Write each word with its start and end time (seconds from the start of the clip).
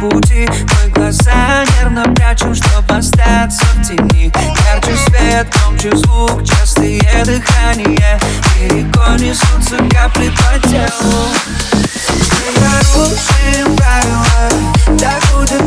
пути. 0.00 0.48
Мы 0.48 0.90
глаза 0.90 1.64
нервно 1.76 2.04
прячем, 2.14 2.54
чтобы 2.54 2.96
остаться 2.96 3.64
в 3.74 3.82
тени. 3.82 4.32
Ярче 4.72 4.96
свет, 5.06 5.48
громче 5.50 5.96
звук, 5.96 6.44
частые 6.44 7.02
дыхания. 7.24 8.18
Рекой 8.60 9.18
несутся 9.18 9.76
капли 9.90 10.30
по 10.30 10.68
телу. 10.68 11.28
Мы 12.30 12.60
нарушим 12.60 13.76
правила, 13.76 14.98
так 14.98 15.22
будет 15.34 15.57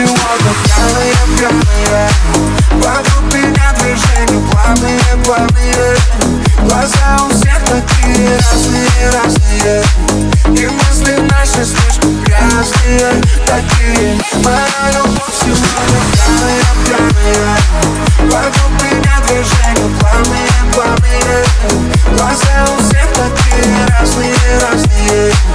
сегодня 0.00 0.52
пьяная, 0.64 1.24
пьяная 1.36 2.10
Вокруг 2.72 3.34
меня 3.34 3.72
движения 3.78 4.40
плавные, 4.50 5.00
плавные 5.24 5.96
Глаза 6.62 7.18
у 7.24 7.30
всех 7.30 7.58
такие 7.68 8.38
разные, 8.38 9.10
разные 9.12 9.84
И 10.46 10.68
мысли 10.68 11.20
наши 11.30 11.64
слишком 11.66 12.22
грязные, 12.22 13.20
такие 13.46 14.20
Моя 14.42 14.92
любовь 14.94 15.34
сегодня 15.34 16.00
пьяная, 16.12 16.70
пьяная 16.86 17.56
Вокруг 18.30 18.70
меня 18.82 19.20
движения 19.26 19.98
плавные, 19.98 20.50
плавные 20.74 21.44
Глаза 22.16 22.66
у 22.72 22.82
всех 22.82 23.06
такие 23.12 23.86
разные, 23.86 24.34
разные 24.60 25.49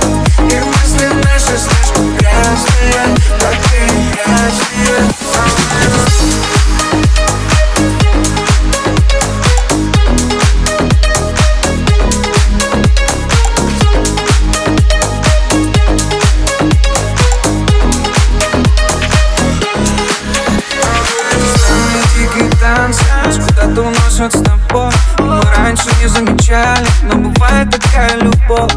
куда-то 24.16 24.26
уносят 24.26 24.34
с 24.34 24.42
тобой. 24.42 24.92
Мы 25.20 25.42
раньше 25.58 25.90
не 26.02 26.08
замечали, 26.08 26.88
но 27.04 27.16
бывает 27.16 27.70
такая 27.70 28.18
любовь 28.18 28.72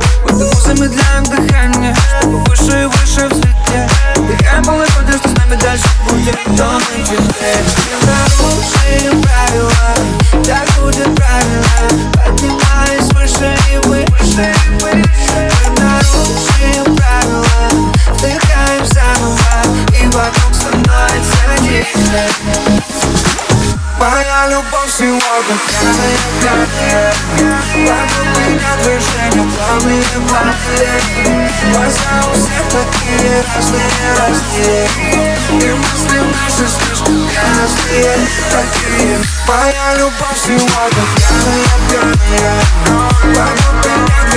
любовь 24.58 24.90
сегодня 24.90 25.56
пьяная, 25.66 27.12
пьяная 27.72 28.28
меня 28.48 28.76
движения 28.82 29.46
плавные, 29.54 30.02
плавные 30.28 31.48
Глаза 31.72 32.10
у 32.28 32.34
всех 32.34 32.64
такие 32.70 33.44
разные, 33.54 34.14
разные 34.18 34.88
И 35.50 35.74
мысли 35.74 36.18
наши 36.32 36.64
слишком 36.68 37.16
грязные, 37.28 38.18
такие 38.50 39.18
Моя 39.46 39.94
любовь 39.98 40.40
сегодня 40.44 41.04
пьяная, 41.14 41.76
пьяная 41.88 42.58
Вокруг 43.34 44.27